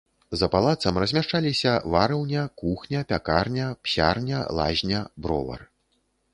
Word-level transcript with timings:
За 0.39 0.47
палацам 0.53 0.95
размяшчаліся 1.03 1.73
варыўня, 1.97 2.47
кухня, 2.63 3.03
пякарня, 3.13 3.69
псярня, 3.85 4.43
лазня, 4.61 5.07
бровар. 5.27 5.61